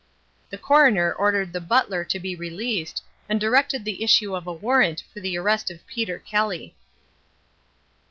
[0.49, 5.03] The coroner ordered the butler to be released, and directed the issue of a warrant
[5.13, 6.75] for the arrest of Peter Kelly.